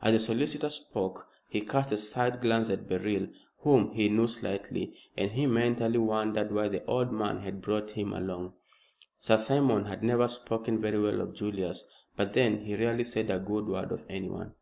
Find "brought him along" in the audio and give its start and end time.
7.60-8.52